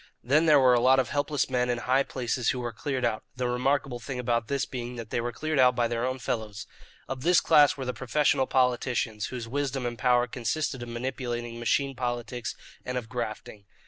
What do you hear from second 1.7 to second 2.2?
high